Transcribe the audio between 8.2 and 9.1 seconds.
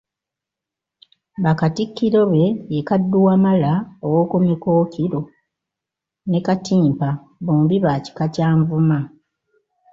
kya Nvuma.